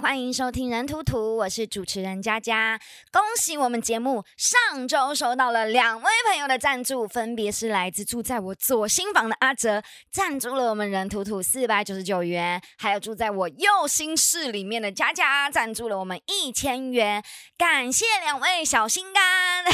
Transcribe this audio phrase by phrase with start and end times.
[0.00, 2.78] 欢迎收听人图图，我是主持人佳佳。
[3.10, 17.22] 恭喜我们节目上周收到了两位朋友的赞助，分别是来自住在我左心房的阿哲，赞助了我们人图图四百九十九元；还有住在我右心室里面的佳佳，赞助了我们一千元。
[17.56, 19.64] 感谢两位小心肝。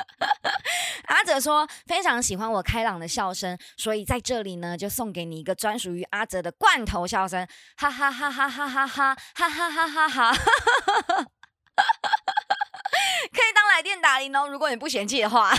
[1.06, 7.46] 阿哲说非常喜欢我开朗的笑声，所以在这里呢，就送给你一个专属于阿哲的罐头笑声，
[7.76, 10.32] 哈哈哈哈哈哈哈哈哈哈哈哈，
[13.32, 15.52] 可以当来电打铃哦，如果你不嫌弃的话。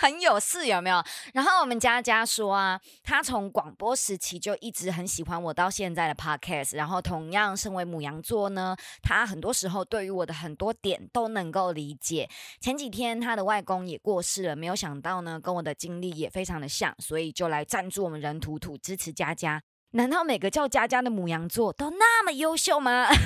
[0.00, 1.02] 很有事有没有？
[1.34, 6.76] 然后我们佳佳说啊，他从广播时期就一直很喜欢我到现在的 podcast。
[6.76, 12.30] 然后同样身为母羊座呢，他很多时候对于我的很多点都能够理解。
[12.60, 19.60] 前几天他的外公也过世了，没有想到呢，跟我的经历也非常的像，所以就来赞助我们人图图支持佳佳。
[19.90, 23.08] 难道每个叫佳佳的母羊座都那么优秀吗？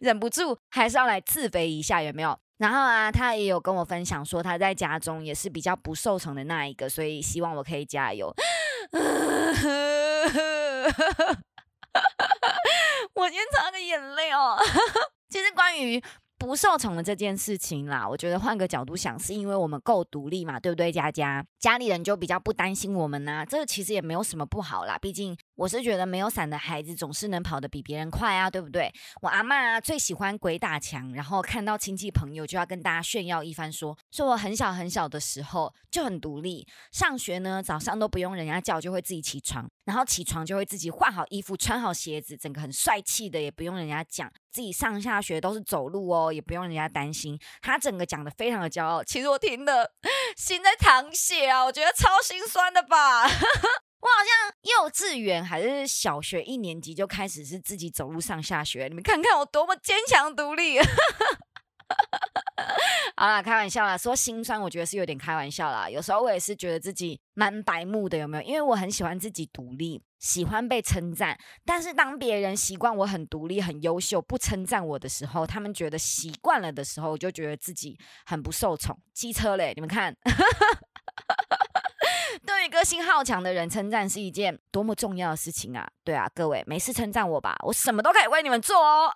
[0.00, 2.40] 忍不住还是要来自肥一下，有没有？
[2.58, 8.34] 然后啊，他也有跟我分享说，他在家中也是比较不受宠的那一个，所以希望我可以加油。
[13.14, 14.56] 我先擦个眼泪哦。
[15.30, 16.02] 其实关于。
[16.40, 20.92] 不受宠的这件事情啦，我觉得换个角度想，是因为我们够独立嘛，对不对？
[20.92, 24.96] 佳佳家里人就比较不担心我们呐，这个其实也没有什么不好啦。
[24.96, 28.92] 毕竟我是觉得没有伞的孩子总是能跑得比别人快啊，对不对？
[29.22, 44.32] 我阿妈最喜欢鬼打墙，然后看到亲戚朋友就要跟大家炫耀一番，说说我很小很小的时候就很独立，上学呢早上都不用人家叫就会自己起床，然后起床就会自己换好衣服穿好鞋子，整个很帅气的，也不用人家讲。
[44.52, 47.36] 自己上下学都是走路哦，也不用人家担心。
[47.60, 49.90] 他整个讲的非常的骄傲，其实我听的
[50.36, 53.26] 心在淌血啊，我觉得超心酸的吧。
[54.00, 54.52] 我好像
[54.84, 60.78] 幼稚园还是小学一年级就开始是自己走路上下学，你们看看我多么坚强独立。
[63.16, 65.88] 好啦，开玩笑啦，说心酸，我觉得是有点开玩笑啦。
[65.88, 68.42] 有时候我也是觉得自己蛮白目的，有没有？
[68.42, 71.36] 因为我很喜欢自己独立，喜欢被称赞。
[71.64, 78.96] 但是当别人习惯我很独立、很优秀，不称赞我的时候，他们觉得习惯了的时候，我就觉得自己很不受宠。
[79.14, 80.14] 机车嘞，你们看，
[82.48, 85.86] 对于个性好强的人，称赞是一件多么重要的事情啊！
[86.02, 89.12] 对啊，各位没事称赞我吧，我什么都可以为你们做哦。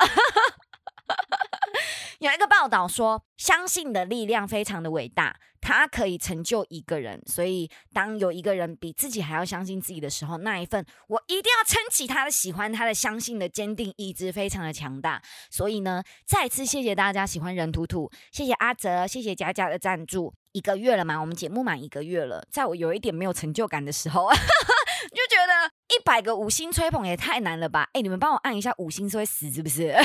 [2.21, 7.21] 有一个报道说，相信的力量非常的伟大，它可以成就一个人。
[7.27, 15.21] 所以，当有一个人比自己还要相信自己的时候，那一份我一定要撑起他的喜欢、他的相信的坚定意志，非常的强大。
[15.51, 20.33] 所以呢，再次谢谢大家喜欢人图图，谢谢阿泽，谢谢佳佳的赞助。
[20.53, 27.89] 一个月了嘛，我们节目满一个月了，在我有一点没有成就感的时候， 就觉得一百个五星吹捧也太难了吧？
[27.95, 29.97] 哎，你们帮我按一下五星是会死是不是？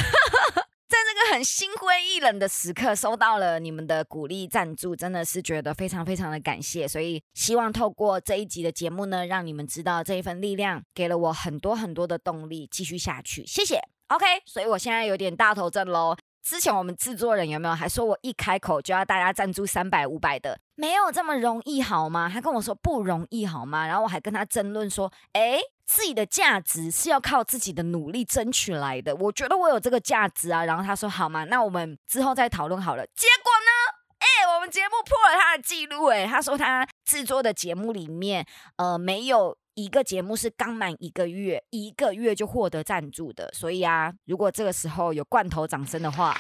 [1.43, 6.87] 心灰意冷的时刻，收到了你们的鼓励赞助，真的是觉得非常非常的感谢。
[6.87, 13.45] 所以希望透过这一集的节目呢，让你们知道这一份力量给了我很多很多的动力，继续下去。
[13.45, 13.79] 谢谢。
[14.07, 16.15] OK，所以我现在有点大头症喽。
[16.47, 22.31] 之前我们制作人有没有还说我一开口就要大家赞助三百五百的，没有这么容易好吗？
[22.33, 23.85] 他跟我说不容易好吗？
[23.85, 25.59] 然后我还跟他争论说，哎。
[25.89, 29.15] 自己的价值是要靠自己的努力争取来的。
[29.15, 30.65] 我觉得我有这个价值啊。
[30.65, 33.71] 然后他说：“好嘛，那我们之后再讨论好了。”结果呢？
[34.19, 36.07] 哎，我们节目破了他的记录。
[36.07, 43.47] 哎，他说他制作的节目里面，呃，没有一个节目是刚满一个月，一个月就获得赞助的。
[43.53, 46.35] 所以啊，如果这个时候有罐头掌声的话，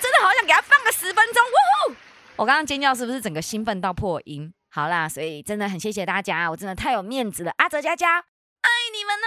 [0.00, 1.42] 真的好想给他放个十分钟。
[2.36, 4.54] 我刚刚尖叫是不是整个兴奋到破音？
[4.70, 7.52] 好啦，所以真的很谢谢大家，我真的太有面子了。
[7.56, 9.26] 阿泽佳佳，爱你们哦！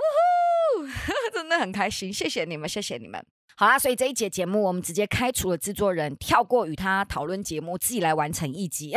[0.00, 0.88] 呜呼，
[1.36, 3.22] 真的很开心，谢谢你们，谢谢你们。
[3.60, 8.94] 好啦，所以这一节节目我们直接开除了制作人，跳过与他讨论节目，自己来完成一集。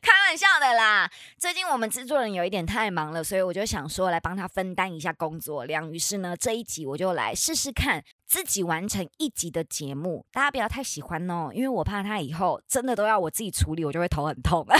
[0.00, 5.92] 开玩笑的啦，最近我们制作人有一点太忙了，所以我就想说来帮他分担一下工作量。
[5.92, 8.02] 于是呢，这一集我就来试试看。
[8.26, 14.66] 自己完成一集的节目，大家不要太喜欢哦，因为我怕他以后真的都要我自己处理，我就会头很痛。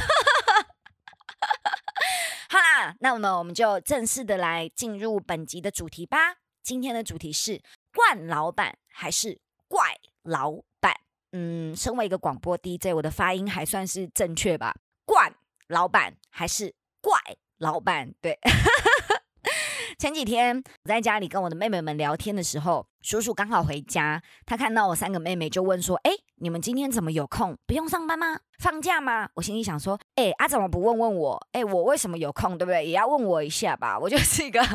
[2.49, 6.37] 好啦，那么我们就正式的来进入本集的主题吧。
[6.65, 7.61] 今天的主题是
[7.93, 9.39] 惯老板还是
[9.69, 10.51] 怪老
[10.81, 10.95] 板？
[11.33, 14.75] 嗯，身为一个广播 DJ，我的发音还算是正确吧？
[15.05, 15.31] 惯
[15.69, 17.21] 老板还是怪
[17.59, 18.15] 老板？
[18.23, 18.39] 对。
[19.99, 27.55] 前几天我在家里跟我的妹妹们聊天的时候，叔叔刚好回家，他看到我三个妹妹就问说：“哎，你们今天怎么有空？
[27.67, 28.41] 不用上班吗？
[28.59, 31.47] 放假吗？”我心里想说：“哎，啊怎么不问问我？
[31.53, 32.57] 哎，我为什么有空？
[32.57, 32.87] 对不对？
[32.87, 33.99] 也要问我一下吧。
[33.99, 34.67] 我就是一个。”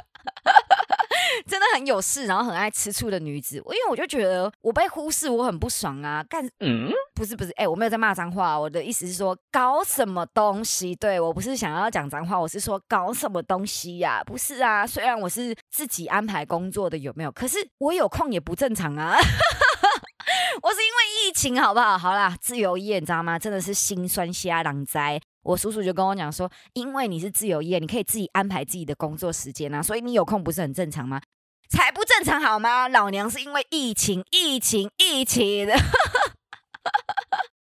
[1.50, 3.58] 真的很有事，然后很爱吃醋的女子。
[3.58, 6.24] 因为我就觉得我被忽视，我很不爽啊！
[6.30, 10.96] 干，嗯，不是不是，哎，我没有在骂脏话，我的意思是说搞什么东西？
[10.96, 14.24] 对我不是想要讲脏话，我是说搞什么东西呀？
[14.24, 17.32] 不是啊，虽然我是自己安排工作的，有没有？
[17.32, 19.18] 可是我有空也不正常啊！
[20.62, 21.98] 我是因为疫情，好不好？
[21.98, 23.40] 好啦，自由业，你知道吗？
[23.40, 25.20] 真的是心酸瞎狼灾。
[25.42, 31.20] 我叔叔就跟我讲说，因为你是自由业，你可以自己安排自己的工作时间啊，所以你有空不是很正常吗？
[31.70, 32.88] 才不正常好吗？
[32.88, 35.76] 老娘是因为疫情、疫情、疫情的。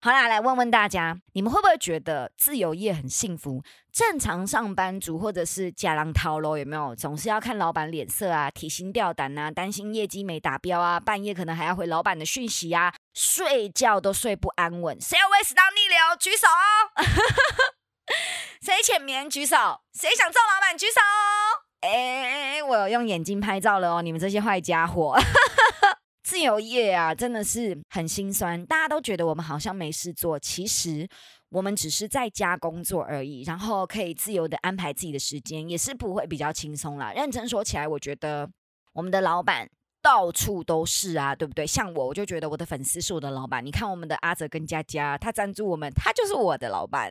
[0.01, 3.61] 好啦，来问问大家，你们会不会觉得自由业很幸福？
[3.91, 6.95] 正常上班族或者是假狼套路有没有？
[6.95, 14.99] 总是要看老板脸色啊，提心吊胆啊，担心业绩没达标啊，半夜可能还要回老板的讯息啊，睡觉都睡不安稳。
[15.01, 15.97] 谁要为死当逆流？
[16.17, 17.03] 举手哦！
[18.63, 19.29] 谁浅眠？
[19.29, 19.81] 举手。
[19.93, 20.77] 谁想揍老板？
[20.77, 21.68] 举手。
[21.81, 24.01] 哎，我有用眼睛拍照了哦！
[24.01, 25.17] 你们这些坏家伙，
[26.23, 28.65] 自由业啊，真的是很心酸。
[28.65, 31.07] 大家都觉得我们好像没事做，其实
[31.49, 37.13] 我们只是在家工作而已，然后可以自由的安排自己的时间，也是不会比较轻松啦。
[37.13, 38.49] 认真说起来，我觉得
[38.91, 39.69] 我们的老板
[40.01, 41.65] 到处都是啊，对不对？
[41.65, 43.65] 像我，我就觉得我的粉丝是我的老板。
[43.65, 47.09] 你看我们的阿泽跟佳佳，他赞助我们，他就是我的老板。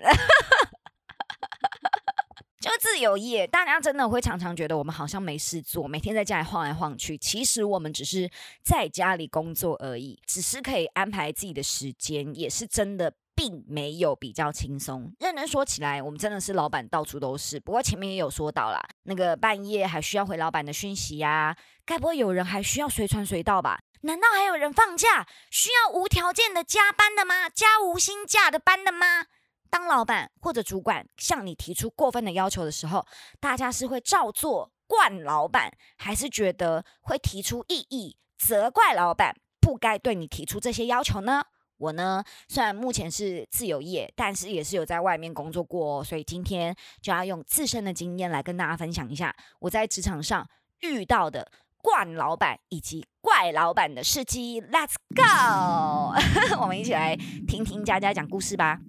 [2.69, 7.17] 就自由业，大家真的会常常觉得我们好像没事做，每天在家里晃来晃去。
[7.17, 8.31] 其实我们只是
[8.62, 15.11] 在家里工作而已，只是可以安排自己的时间，也是真的并没有比较轻松。
[15.19, 17.59] 认真说起来，我们真的是老板到处都是。
[17.59, 21.56] 不过前面也有说到啦，那个半夜还需要回老板的讯息呀，
[21.87, 23.81] 该不会有人还需要随传随到吧？
[24.03, 27.49] 难道还有人放假需要无条件的加班的吗？
[27.49, 29.25] 加无薪假的班的吗？
[29.70, 33.06] 当老板或者主管向你提出过分的要求的时候，
[33.41, 41.43] 大家是会照做惯老板，还是觉得会提出异议，责怪老板不该对你提出这些要求呢？
[41.76, 50.49] 我呢，虽然目前是自由业，但是也是有在外面工作过，哦所以今天就要用自身的经验来跟大家分享一下我在职场上
[50.81, 54.61] 遇到的惯老板以及怪老板的事迹。
[54.61, 56.15] Let's go，
[56.61, 57.15] 我们一起来
[57.47, 58.81] 听听佳佳讲故事吧。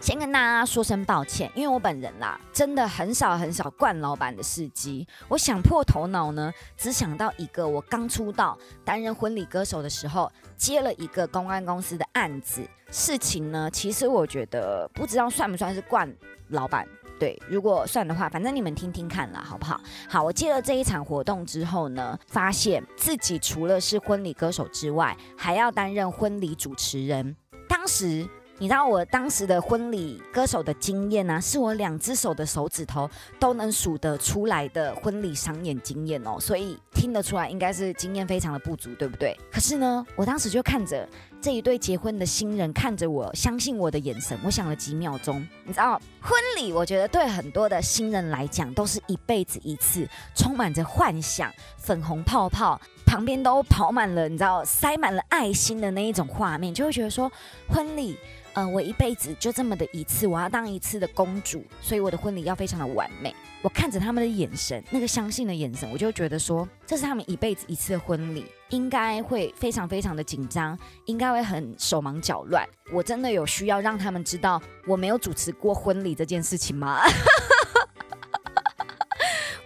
[0.00, 5.06] 先跟大家说声抱歉，因为我本人啦，真的很少很少惯老板的事迹。
[5.28, 12.66] 我想破头脑呢，只想到一个，我刚出道担任婚礼歌手的时候，接了一个公关公司的案子。
[12.90, 16.10] 事情呢，其实我觉得不知道算不算是惯
[16.48, 16.88] 老板。
[17.18, 19.78] 对，如果算的话，反正你们听听看啦，好不好？
[20.08, 27.36] 好，我接了这一场活动之后呢，发现自己除了是婚礼歌手之外，还要担任婚礼主持人。
[27.68, 28.26] 当时。
[28.60, 33.08] 你知道我当时的婚礼歌手的经验呢，是我两只手的手指头
[33.38, 39.34] 都能数得出来的婚礼商演经验哦，所以听得出来应该是经验非常的不足，对不对？
[39.50, 41.08] 可是呢，我当时就看着
[41.40, 45.40] 这一对结婚的新人看着我，相信我的眼神，我想了几秒钟。
[45.64, 52.78] 你知道，婚礼我觉得对很多的新人来讲都是一辈子一次，充满着幻想，粉红泡泡
[53.10, 57.28] 旁边都跑满了，你知道塞满了爱心的那一种画面，就会觉得说
[57.68, 58.16] 婚礼。
[58.52, 63.34] 嗯，我一辈子就这么的一次，我要当一次的公主，所以我的婚礼要非常的完美。
[63.62, 72.64] 我看着他们的眼神，那个相信的眼神，我就觉得说，这是他们一辈子一次的婚礼，应该会非常非常的紧张，应该会很手忙脚乱。
[72.92, 77.00] 我真的有需要让他们知道我没有主持过婚礼这件事情吗？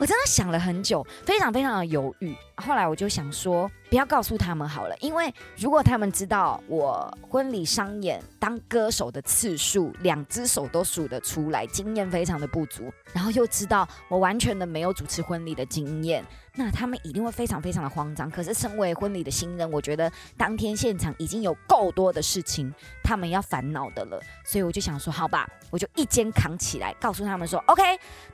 [0.04, 2.36] 我真的想了很久，非常非常的犹豫。
[2.56, 16.24] 后来我就想说，不要告诉他们好了，因为如果他们知道我婚礼商演当歌手的次数，两只手都数得出来，经验非常的不足，然后又知道我完全的没有主持婚礼的经验，
[16.56, 18.28] 那他们一定会非常非常的慌张。
[18.28, 22.74] 可是身为婚礼的新人，我觉得当天现场已经有够多的事情
[23.04, 27.82] 他们要烦恼的了，所以我就想说，好吧，我就一肩扛起来，告诉他们说，OK，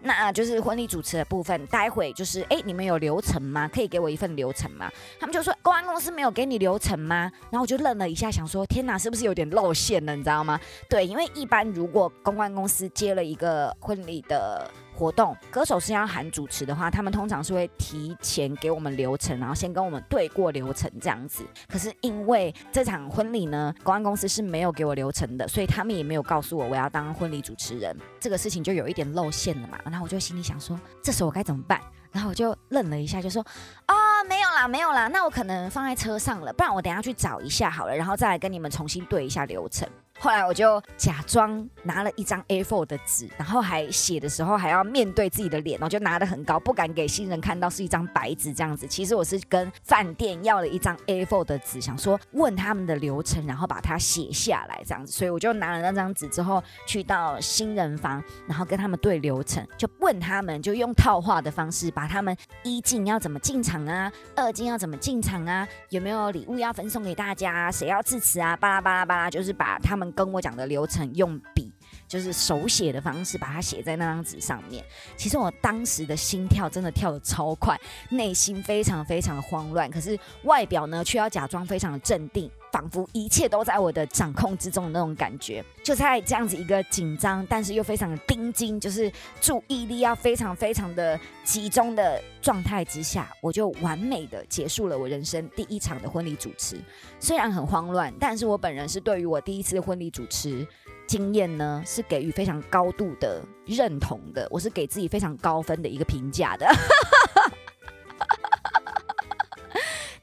[0.01, 3.69] 那就是婚礼主持的部分，待会就是，哎，你们有流程吗？
[3.69, 4.21] 可以给我一。
[4.21, 4.93] 份流程吗。
[5.19, 7.31] 他们就说公关公司没有给你流程吗？
[7.51, 10.15] 然后我就愣了一下，想说天哪，是不是有点露馅了？
[10.15, 10.59] 你知道吗？
[10.89, 14.71] 对，因为一般如果公关公司接了一个婚礼的。
[14.93, 21.43] 活动歌手是要喊主持的话，他们通常是会提前给我们流程，然后先跟我们对过流程这样子。
[21.69, 29.79] 可是因为这场婚礼呢，公安公司是没有给我流程的，所以他们也没有告诉我我要当婚礼主持人，这个事情就有一点露馅了嘛。
[29.87, 31.81] 然后我就心里想说，这时候我该怎么办？
[32.13, 33.45] 然后我就愣了一下，就说
[33.87, 33.95] 啊，
[34.29, 39.89] 没有啦，没有啦，那我可能放在车上了，不然我等下去找一下好了，然后再来跟你们重新对一下流程。
[40.23, 48.87] 后来我就假装拿了一张 A4 的纸，然后还写的时候还要面对自己的脸，然后就拿得很高，不敢给新人看到是一张白纸这样子。
[48.87, 55.11] 其实我是跟饭店要了一张 A4 的纸，想说问他们的流程，然后把它写下来这样子。
[55.11, 70.10] 所以我就拿了那张纸之后，去到新人房，然后跟他们对流程，就问他们，就用套话的方式把他们一进要怎么进场啊，二进要怎么进场啊，有没有礼物要分送给大家，谁要致辞啊，巴拉巴拉巴拉，就是把他们。
[70.13, 71.73] 跟我讲的流程，用笔
[72.11, 74.85] 就是手写的方式把它写在那张纸上面。
[75.17, 82.51] 其实我当时的心跳真的跳得超快，内心非常非常的慌乱，可是外表呢却要假装非常的镇定。
[82.73, 96.81] 仿佛一切都在我的掌控之中的那种感觉，就在这样子一个紧张，但是又非常的盯紧，就是注意力要非常非常的集中的状态之下，我就完美的结束了我人生第一场的婚礼主持。
[97.19, 100.65] 虽然很慌乱，但是我本人是对于我第一次婚礼主持
[101.11, 106.65] 经验呢，是给予非常高度的认同的，我是给自己非常高分的一个评价的。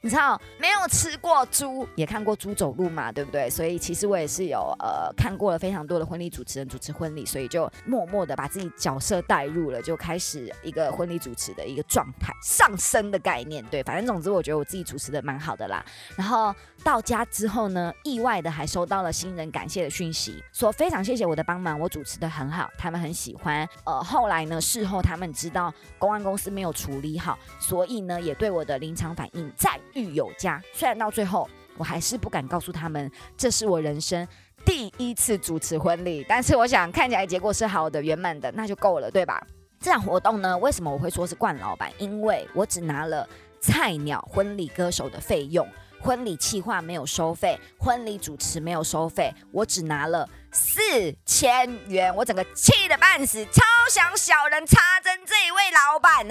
[0.08, 3.50] 你知道没有吃过猪，也看过猪走路嘛，对不对？
[3.50, 13.62] 所以其实我也是有呃看过了非常多的婚礼主持人主持婚礼，所以就默默的把自己角色带入了，就开始一个婚礼主持的一个状态上升的概念。
[13.66, 15.84] 对，反正总之我觉得我自己主持的蛮好的啦。
[16.16, 23.68] 然后到家之后呢，意外的还收到了新人感谢的讯息，说非常谢谢我的帮忙，我主持的很好，他们很喜欢。
[23.84, 29.78] 呃，后来呢，事后他们知道公安公司没有处理好，所以呢也对我的临场反应在。
[29.98, 34.26] 欲有加，虽然到最后我还是不敢告诉他们这是我人生
[34.64, 39.44] 第一次主持婚礼，但是我想看起来结果是好的、圆满的，那就够了，对吧？
[39.80, 41.90] 这场活动呢，为什么我会说是冠老板？
[41.98, 43.28] 因为我只拿了
[43.60, 45.66] 菜鸟婚礼歌手的费用，
[46.00, 50.80] 婚礼企划没有收费，婚礼主持没有收费，我只拿了四
[51.24, 56.26] 千元，我整个气得半死，超想小人插针这一位老板。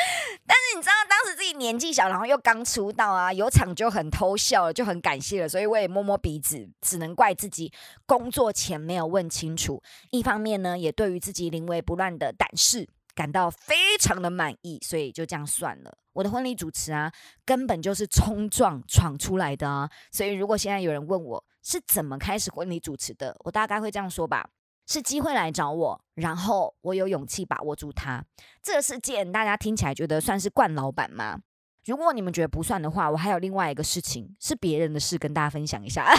[0.46, 7.72] 但是你知道，当时自己年纪小，然后又刚出道啊，有场就很偷笑了，就很感谢了，所以我也摸摸鼻子，只能怪自己
[8.06, 9.82] 工作前没有问清楚。
[10.10, 15.98] 一方面呢，也对于自己临危不乱的胆识感到非常的满意，所以就这样算了。
[16.12, 17.12] 我的婚礼主持啊，
[17.44, 24.48] 根本就是冲撞闯出来的啊，所以如果现在有人问我是怎么开始婚礼主持的，我大概会这样说吧。
[24.90, 28.24] 是机会来找我，然后我有勇气把握住它。
[28.60, 31.38] 这个事件大家听起来觉得算是惯老板吗？
[31.84, 36.04] 如果你们觉得不算的话，我还有另外一个事情是别人的事跟大家分享一下。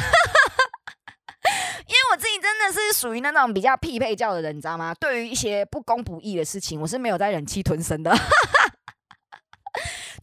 [1.85, 4.93] 因为我自己真的是属于那种比较匹配教的人，你知道吗？
[4.93, 8.15] 对于一些不公不义的事情，我是没有在忍气吞声的。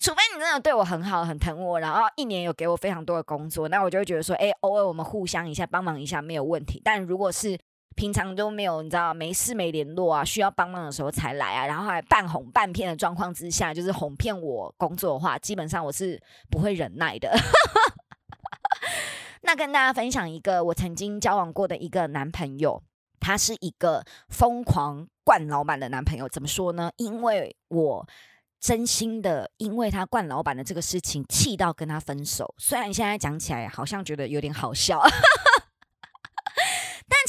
[0.01, 6.81] 除非你真的对我很好、很疼我，然后一年有给我非常多的工作，那我就会觉得说，哎，偶尔我们互相一下帮忙一下没有问题。
[6.83, 7.59] 但如果是
[7.97, 17.37] 平常都没有，你知道没事没联络啊，需要帮忙的时候才来啊，然后还半哄半骗的状况之下，就是哄骗我工作的话，基本上我是不会忍耐的。
[19.43, 22.83] 那跟大家分享一个我曾经交往过的一个男朋友，
[23.19, 26.29] 他是一个疯狂惯老板的男朋友。
[26.29, 26.91] 怎么说呢？
[26.99, 28.07] 因为我
[28.61, 32.55] 真心的因为他惯老板的这个事情气到跟他分手。
[32.59, 35.03] 虽然现在讲起来好像觉得有点好笑。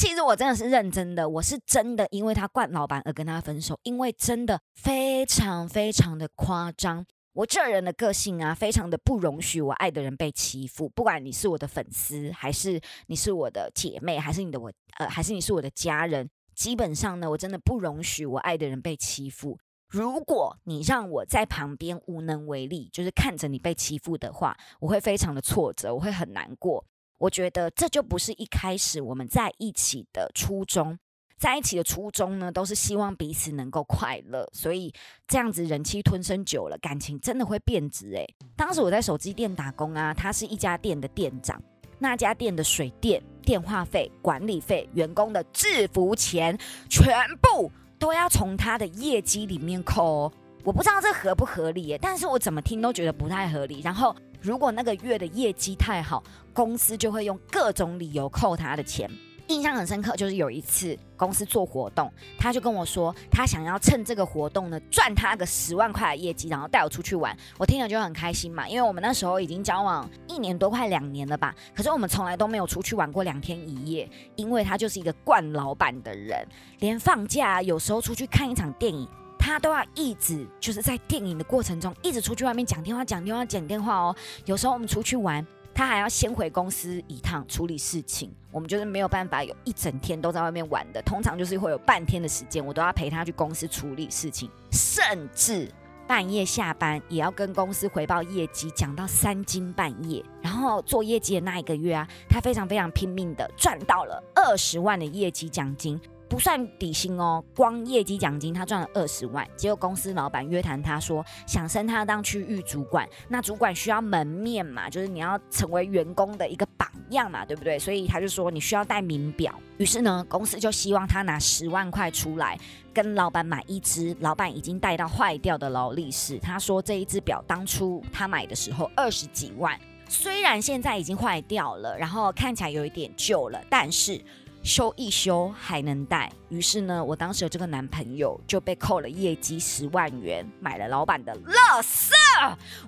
[0.00, 7.04] 其实我真的是认真的，我是真的因为他惯老板而跟他分手，因为真的非常非常的夸张。
[7.34, 19.58] 我这人的个性啊，非常的不容许我爱的人被欺负，不管你是我的粉丝，还是你是我的姐妹，还是你的我呃，还是你是我的家人，基本上呢，我真的不容许我爱的人被欺负。
[19.90, 26.86] 如果你让我在旁边无能为力，就是看着你被欺负的话，我会非常的挫折，我会很难过。
[27.20, 30.98] 我觉得这就不是一开始我们在一起的初衷，
[31.36, 34.90] 在一起的初衷呢，都是希望彼此能够快乐，所以
[35.28, 38.26] 这样子忍气吞声久了，感情真的会变质诶。
[38.56, 41.62] 当时我在手机店打工啊，他是一家店的店长，
[41.98, 46.58] 那家店的水电、电话费、管理费、员工的制服钱，
[46.88, 50.32] 全部都要从他的业绩里面扣。
[50.64, 53.80] 我不知道这合不合理耶，但是我怎么听都觉得不太合理。
[53.82, 59.10] 然后如果那个月的业绩太好，公司就会用各种理由扣他的钱。
[59.48, 67.36] 印象很深刻，就是有一次公司做活动，他就跟我说，他想要趁这个活动呢赚他个十万块的业绩，然后带我出去玩。
[67.58, 71.52] 我听了就很开心嘛，因为我们那时候已经交往一年多，快两年了吧。
[71.74, 76.46] 可是我们从来都没有出去玩过两天一夜，因为他就是一个惯老板的人，
[76.78, 79.08] 连放假有时候出去看一场电影，
[79.50, 84.14] 他都要一直就是在电影的过程中一直出去外面讲电话、讲电话、讲电话哦。
[84.44, 85.46] 有时候我们出去玩。
[85.72, 95.72] 他还要先回公司一趟处理事情，我们就是没有办法有一整天都在外面玩的，通常就是会有半天的时间，我都要陪他去公司处理事情，甚至
[96.08, 100.22] 半夜下班也要跟公司回报业绩，讲到三更半夜。
[100.42, 105.98] 然后做业绩的那一个月啊，他非常非常拼命的赚到了二十万的业绩奖金。
[106.30, 109.44] 不算底薪哦，光业绩奖金他赚了二十万。
[109.56, 117.76] 结果公司老板约谈他说，想升他当区域主管，那主管需要门面嘛，就是你要成为员工的一个榜样嘛，对不对？
[117.80, 119.52] 所以他就说你需要带名表。
[119.78, 122.56] 于是呢，公司就希望他拿十万块出来，
[122.94, 126.38] 跟老板买一只老板已经带到坏掉的劳力士。
[126.38, 129.76] 他说这一只表当初他买的时候二十几万，
[130.08, 134.22] 虽然现在已经坏掉了，然后看起来有一点旧了，但是。
[134.62, 142.14] 修一修还能戴，于是呢，我当时的这个男朋友就被扣了业绩十万元，买了老板的乐色。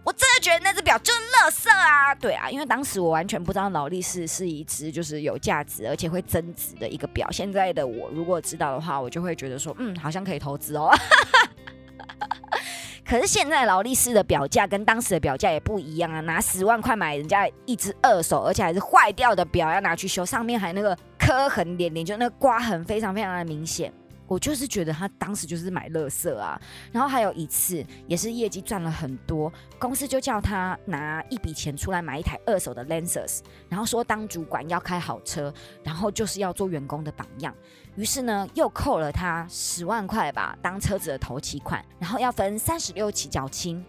[0.05, 2.15] 我真的觉得那只表就是乐色啊！
[2.15, 7.31] 对啊，因为当时我完全不知道劳力士是一只就是有价值而且会增值的一个表。
[7.31, 10.91] 现在的我如果知道的话，我就会觉得说，嗯，好像可以投资哦。
[13.05, 16.21] 可是现在劳力士的表价跟当时的表价也不一样啊！
[16.21, 20.97] 拿十万块买人家一只二手，而且还是坏掉的表，要拿去修，上面还那个
[21.33, 23.91] 磕痕连连，就那个刮痕非常非常的明显。
[24.27, 26.61] 我就是觉得他当时就是买乐色啊，
[26.93, 37.55] 然后还有一次也是业绩赚了很多，公司就叫他拿一笔钱出来买一台二手的 Lancers，然后说当主管要开好车，然后就是要做员工的榜样，
[37.97, 43.83] 于是呢又扣了他十万块吧当车子的头期款，然后要分三十六期缴清，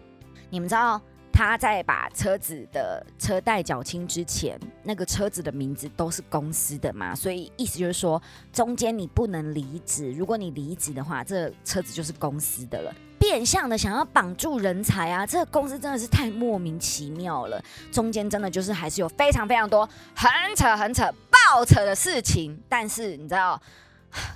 [0.48, 0.98] 你们知道？
[1.34, 8.22] 他在把车子的车贷缴清之前，那个车子的名字都是公司的嘛，所以意思就是说，
[8.52, 12.94] 中间你不能离职，如果你离职的话，这车子就是公司的了。
[13.18, 17.60] 变相的想要绑住人才啊，这个公司真的是太莫名其妙了。
[17.90, 23.60] 中间真的就是还是有非常非常多很扯很扯爆扯的事情，但是你知道，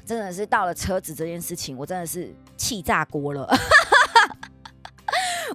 [0.05, 3.49] 真的是到了车子这件事情，我真的是气炸锅了。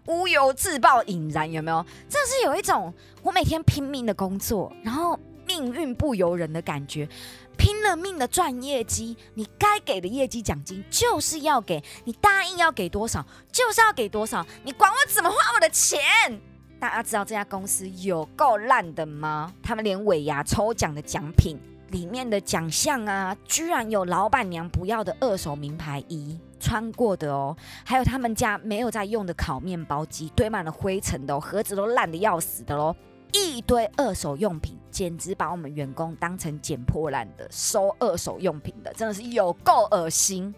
[0.07, 1.85] 乌有自爆引燃，有没有？
[2.09, 7.07] 真的是有一种我每天拼命的工作，然后命运不由人的感觉。
[7.55, 16.01] 拼了命的赚业绩，你该给的业绩奖金就是要给你，答应要给多少就是要给多少，你管我怎么花我的钱？
[16.79, 19.53] 大家知道这家公司有够烂的吗？
[19.61, 21.57] 他们连尾牙抽奖的奖品
[21.93, 26.37] 里面的奖项啊，居然有老板娘不要的二手名牌衣。
[26.59, 32.95] 穿过的哦，还有他们家没有在用的烤面包机，堆满了灰尘的哦盒子都烂的要死的喽，
[33.33, 40.55] 一堆二手用品，简直把我们员工当成捡破烂的收二手用品的，真的是有够恶心。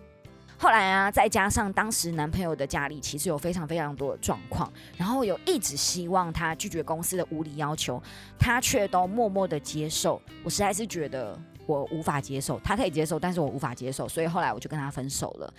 [0.58, 8.02] 后来啊，再加上当时男朋友的家里其实有非常非常多的状况，然后有一直希望他拒绝公司的无理要求，
[8.40, 10.22] 他却都默默的接受。
[10.44, 11.38] 我实在是觉得
[11.68, 15.54] 我无法接受，他可以接受，但是我无法接受，所以后来我就跟他分手了。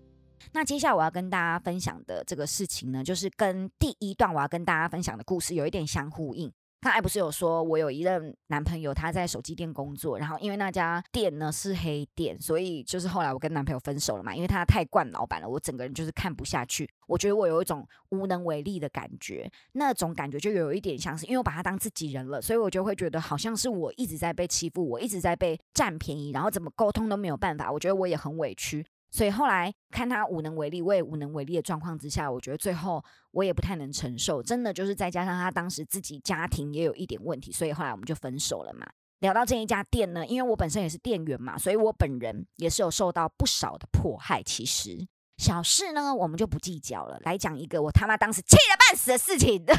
[0.53, 6.51] 那接下来我要跟大家分享的这个事情呢，就是跟第一段我要跟大家分享的故事有一点相呼应。
[6.81, 16.89] 刚才不是有说我有一任男朋友他在手机店工作，然后因为那家店呢是黑店，所以就是后来我跟男朋友分手了嘛，因为他太惯老板了，我整个人就是看不下去。
[17.09, 28.87] 我觉得我有一种无能为力的感觉，那种感觉就有一点像是因为我把他当自己人了，所以我就会觉得好像是我一直在被欺负，我一直在被占便宜，然后怎么沟通都没有办法，我觉得我也很委屈。
[29.11, 38.87] 所以后来看他无能为力，我也无能为力的状况之下，我觉得最后我也不太能承受，真的就是再加上他当时自己家庭也有一点问题，所以后来我们就分手了嘛。
[39.21, 44.43] 聊到这一家店呢，因为我本身也是店员嘛，所以我本人也是有受到不少的迫害。
[44.43, 47.19] 其实小事呢，我们就不计较了。
[47.23, 49.65] 来讲一个我他妈当时气得半死的事情。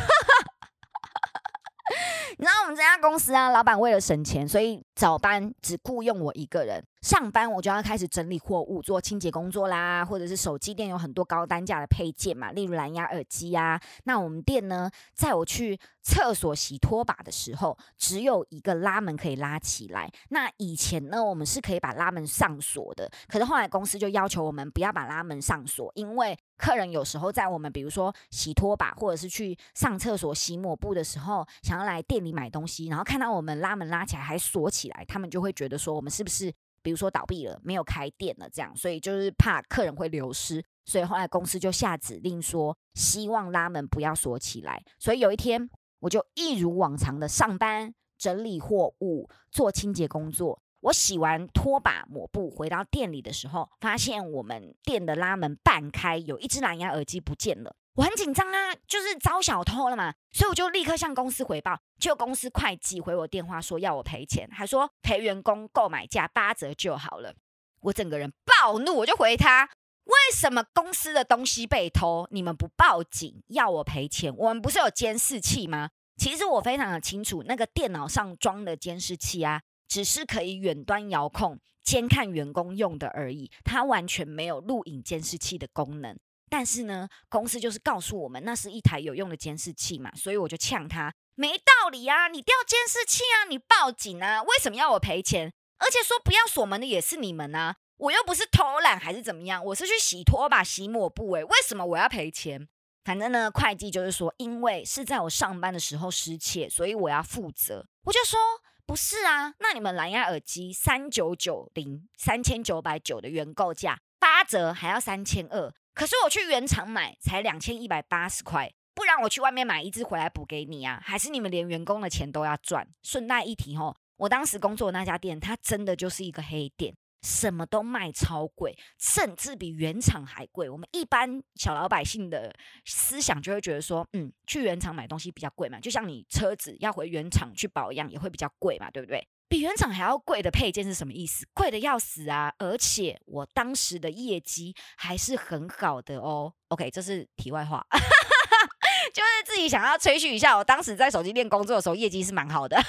[2.39, 13.81] 你知道我们这家公司啊，老板为了省钱，所以早班只雇佣我一个人，上班我就要开始整理货物，做清洁工作啦，或者是手机店有很多高单价的配件嘛，例如蓝牙耳机啊。
[14.03, 20.11] 那我们店呢，在我去厕所洗拖把的时候，只有一个拉门可以拉起来。
[20.31, 36.53] 那以前呢，我们是可以把拉门上锁的，可是后来公司就要求我们不要把拉门上锁，因为客人有时候在我们比如说洗拖把或者是去上厕所洗抹布的时候，想要来店里买东西，然后看到我们拉门拉起来还锁起来，他们就会觉得说我们是不是？
[36.87, 44.81] 比如说倒闭了，没有开店了，这样，所以就是怕客人会流失，所以后来公司就下指令说，希望拉门不要锁起来。
[44.97, 45.69] 所以有一天，
[45.99, 50.61] 我就一如往常的上班，整理货物，做清洁工作。
[50.79, 57.75] 我洗完拖把、抹布，回到店里的时候，发现我们店的拉门半开，有一只蓝牙耳机不见了。
[57.97, 61.79] 我很紧张啊，就是遭小偷了嘛，所以我就立刻向公司回报。
[61.99, 67.33] 就公司会计回我电话说要我赔钱，还说赔员工购买价八折就好了。
[67.81, 69.67] 我整个人暴怒，我就回他：
[70.03, 74.31] 为什么公司的东西被偷，你们不报警要我赔钱？
[74.37, 75.89] 我们不是有监视器吗？
[76.17, 86.15] 其实我非常的清楚，那个电脑上装的监视器啊，只是可以远端遥控监看员工用的而已，它完全没有录影监视器的功能。
[86.49, 92.27] 但是呢，公司就是告诉我们那是一台有用的监视器嘛，所以我就呛他，没道理啊！
[92.27, 95.53] 你调监视器啊，你报警啊，为什么要我赔钱？
[95.79, 102.67] 而且说不要锁门的也是你们啊，我又不是偷懒还是怎么样，我是去洗拖把、洗抹布，诶，为什么我要赔钱？
[103.03, 107.85] 反正呢，会计就是说，因为是在我上班的时候失窃，所以我要负责。
[108.05, 108.39] 我就说
[108.85, 115.73] 不是啊，那你们蓝牙耳机三九九零三千九百九的原购价八折还要三千二。
[115.97, 121.01] 可是我去原厂买才两千一百八十块，不然我去外面买一只回来补给你啊？
[121.03, 122.87] 还是你们连员工的钱都要赚？
[123.01, 130.69] 顺带一提吼，我当时工作那家店，它真的就是一个黑店，什么都卖超贵，甚至比原厂还贵。
[130.69, 132.55] 我们一般小老百姓的
[132.85, 139.27] 思想就会觉得说，嗯，去原厂买东西比较贵嘛，就像你车子要回原厂去保养也会比较贵嘛，对不对？
[139.49, 141.47] 比原厂还要贵的配件是什么意思？
[141.53, 142.53] 贵的要死啊！
[142.57, 146.53] 而且我当时的业绩还是很好的哦。
[146.67, 147.85] OK，这是题外话，
[149.13, 152.77] 就是自己想要吹嘘一下，我当时在手机店工作的时候业绩是蛮好的。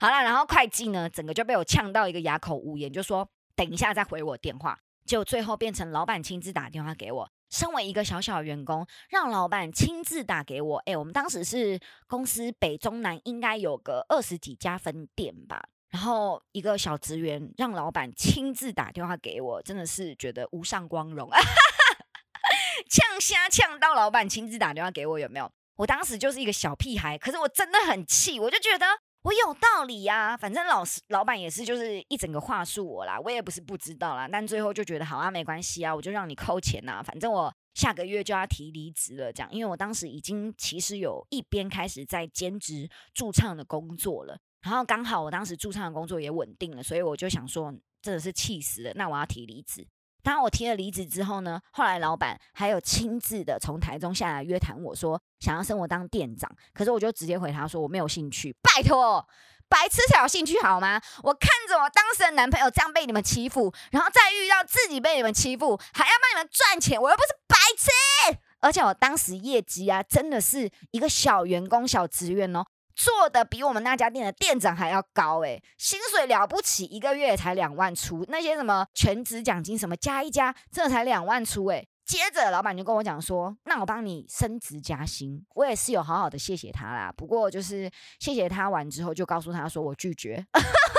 [0.00, 7.30] 好了，然后会计呢，整个就被我呛到一个哑口无言，就说等一下再回我电话，就最后变成老板亲自打电话给我。
[7.50, 10.78] 身为一个小小员工，让老板亲自打给我。
[10.86, 15.62] 哎，我们当时是公司北中南应该有个二十几家分店吧。
[15.90, 21.30] 然后一个小职员让老板亲自打电话给我，真的是觉得无上光荣。
[22.90, 25.50] 呛虾呛到老板亲自打电话给我，有没有？
[25.76, 28.86] 我当时就是一个小屁孩，可是我真的很气，我就觉得。
[29.26, 49.84] 我有道理呀，反正老师老板也是，就是一整个话术我啦，我也不是不知道啦，但最后就觉得好啊，没关系啊，我就让你扣钱呐，反正我下个月就要提离职了，这样，因为我当时已经其实有一边开始在兼职驻唱的工作了，然后刚好我当时驻唱的工作也稳定了，所以我就想说，真的是气死了，那我要提离职。
[50.26, 59.24] 当我提了离职之后呢，后来老板还有亲自的从台中下来约谈我说想要升我当店长，可是我就直接回他说我没有兴趣，拜托，
[59.68, 61.00] 白痴才有兴趣好吗？
[61.22, 72.64] 我看着我当时的男朋友这样被你们欺负，然后再遇到自己被你们欺负，还要帮你们赚钱，我又不是白痴，而且我当时业绩啊真的是一个小员工、小职员哦。
[72.96, 81.86] 做的比我们那家店的店长还要高诶，薪水了不起，一个月才两万出，那些什么全职奖金什么加一加，这才两万出诶。
[82.06, 87.12] 接着老板就跟我讲说，那我帮你升职加薪，我也是有好好的谢谢他啦。
[87.16, 90.46] 不过就是谢谢他完之后，就告诉他说我拒绝。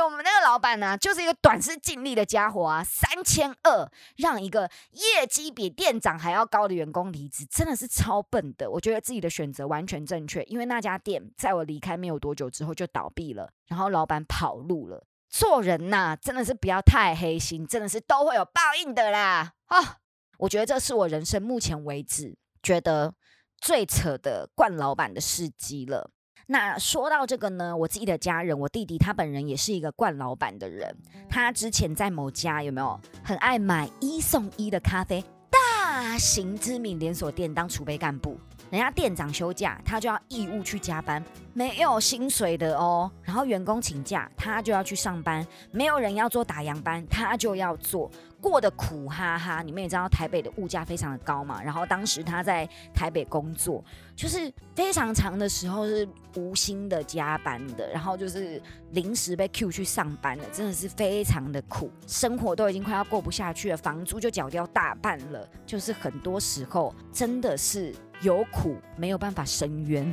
[0.00, 2.82] 我们那个老板呢，就是一个短视尽力的家伙啊！
[2.84, 8.70] 三千二让一个业绩比店长还要高的员工离职，真的是超笨的。
[8.70, 15.04] 我觉得自己的选择完全正确，因为那家店在我离开没有多久之后就倒闭了，然后老板跑路了。
[15.28, 19.54] 做人呐，真的是不要太黑心，真的是都会有报应的啦！
[19.66, 19.96] 啊，
[20.38, 23.14] 我觉得这是我人生目前为止觉得
[23.58, 26.10] 最扯的惯老板的事迹了。
[26.46, 30.94] 那说到这个呢，我自己的家人，我弟弟他本人也是一个惯老板的人。
[31.28, 38.38] 他之前在某家有没有很爱买一送一的咖啡大型知名连锁店当储备干部？
[38.70, 43.10] 人家店长休假，他就要义务去加班，没有薪水的哦。
[43.22, 48.10] 然后员工请假，他就要去上班，没有人要做打烊班，他就要做。
[48.42, 51.62] 过得苦哈哈，你们也知道台北的物价非常的高嘛。
[51.62, 53.82] 然后当时他在台北工作，
[54.16, 70.12] 就是非常长的时候是无薪的加班的，然后就是临时被 Q 去上班的，真的是非常的苦，生活都已经快要过不下去了，房租就缴掉大半了，就是很多时候真的是有苦没有办法伸冤。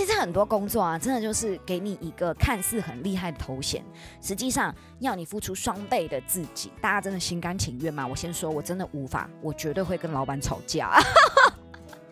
[0.00, 3.84] 其实很多工作啊，真的就是给你一个看似很厉害的头衔，
[4.22, 6.72] 实际上要你付出双倍的自己。
[6.80, 8.06] 大家真的心甘情愿吗？
[8.06, 10.98] 我先说，我真的无法，我绝对会跟老板吵架。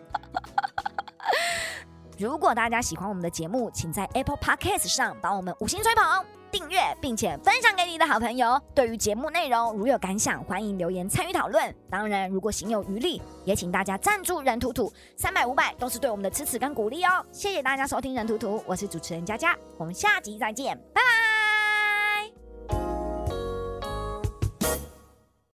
[2.15, 6.38] 如果大家喜欢我们的节目，请在 Apple Podcast 上帮我们五星吹捧。
[6.51, 8.59] 订阅并且分享给你的好朋友。
[8.73, 11.73] 对于节目内容如有感想，欢迎留言参与讨论。
[11.89, 17.25] 当然，如果行有余力，也请大家赞助任图图，三百五百都是对我们的支持跟鼓励哦。
[17.31, 21.28] 谢谢大家收听任图图，我是主持人佳佳，我们下集再见，拜拜。